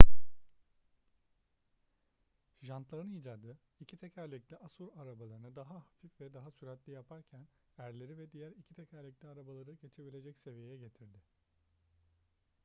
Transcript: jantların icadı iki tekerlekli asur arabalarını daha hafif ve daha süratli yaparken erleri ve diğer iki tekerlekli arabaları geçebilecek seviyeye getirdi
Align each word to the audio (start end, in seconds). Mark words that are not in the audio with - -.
jantların 2.61 3.11
icadı 3.13 3.57
iki 3.79 3.97
tekerlekli 3.97 4.57
asur 4.57 4.87
arabalarını 4.97 5.55
daha 5.55 5.73
hafif 5.75 6.21
ve 6.21 6.33
daha 6.33 6.51
süratli 6.51 6.91
yaparken 6.91 7.47
erleri 7.77 8.17
ve 8.17 8.31
diğer 8.31 8.51
iki 8.51 8.73
tekerlekli 8.73 9.27
arabaları 9.27 9.71
geçebilecek 9.73 10.39
seviyeye 10.39 10.77
getirdi 10.77 11.17